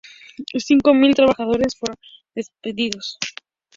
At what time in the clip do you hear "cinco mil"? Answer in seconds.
0.57-1.13